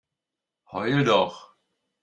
Heul 0.73 1.05
doch! 1.05 1.55